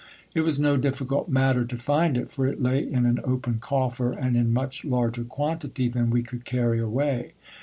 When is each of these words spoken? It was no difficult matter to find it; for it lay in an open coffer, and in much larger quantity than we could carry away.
It 0.33 0.41
was 0.41 0.59
no 0.59 0.77
difficult 0.77 1.29
matter 1.29 1.63
to 1.63 1.77
find 1.77 2.17
it; 2.17 2.31
for 2.31 2.47
it 2.47 2.59
lay 2.59 2.81
in 2.83 3.05
an 3.05 3.19
open 3.23 3.59
coffer, 3.59 4.13
and 4.13 4.35
in 4.35 4.51
much 4.51 4.83
larger 4.83 5.23
quantity 5.23 5.89
than 5.89 6.09
we 6.09 6.23
could 6.23 6.43
carry 6.43 6.79
away. 6.79 7.33